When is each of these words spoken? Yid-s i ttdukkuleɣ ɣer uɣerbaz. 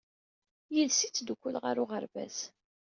Yid-s 0.73 0.99
i 1.01 1.09
ttdukkuleɣ 1.09 1.63
ɣer 1.65 1.75
uɣerbaz. 1.83 2.37